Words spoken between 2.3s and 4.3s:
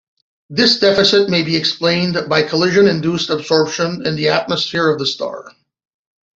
collision-induced absorption in the